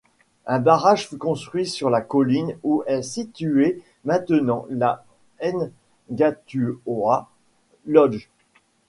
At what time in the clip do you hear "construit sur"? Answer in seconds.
1.19-1.91